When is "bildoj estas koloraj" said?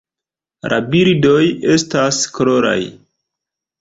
0.95-2.77